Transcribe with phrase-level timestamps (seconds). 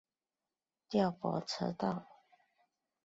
[0.89, 2.07] 调拨车道。